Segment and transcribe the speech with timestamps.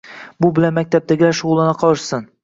[0.45, 2.25] Bu bilan maktabdagilar shug‘ullana qolishsin.